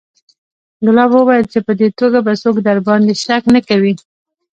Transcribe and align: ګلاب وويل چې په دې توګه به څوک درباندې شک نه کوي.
ګلاب 0.85 1.11
وويل 1.13 1.45
چې 1.53 1.59
په 1.65 1.71
دې 1.79 1.87
توګه 1.99 2.19
به 2.25 2.33
څوک 2.41 2.55
درباندې 2.67 3.13
شک 3.23 3.43
نه 3.55 3.61
کوي. 3.67 3.93